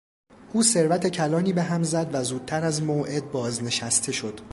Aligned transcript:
او 0.53 0.63
ثروت 0.63 1.07
کلانی 1.07 1.53
به 1.53 1.61
هم 1.63 1.83
زد 1.83 2.09
و 2.13 2.23
زودتر 2.23 2.63
از 2.65 2.83
موعد 2.83 3.31
بازنشسته 3.31 4.11
شد. 4.11 4.41